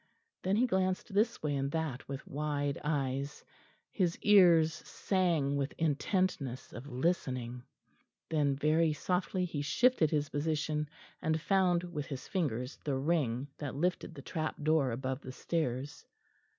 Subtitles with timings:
[0.41, 3.45] Then he glanced this way and that with wide eyes;
[3.91, 7.61] his ears sang with intentness of listening.
[8.27, 10.89] Then, very softly he shifted his position,
[11.21, 16.03] and found with his fingers the ring that lifted the trap door above the stairs.